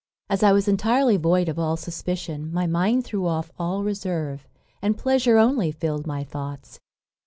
As 0.31 0.41
I 0.41 0.51
was 0.51 0.67
entirely 0.67 1.15
void 1.17 1.47
of 1.47 1.59
all 1.59 1.77
suspicion, 1.77 2.51
my 2.51 2.65
mind 2.65 3.05
threw 3.05 3.27
off 3.27 3.51
all 3.59 3.83
reserve, 3.83 4.47
and 4.81 4.97
pleasure 4.97 5.37
only 5.37 5.71
filled 5.71 6.07
my 6.07 6.23
thoughts. 6.23 6.79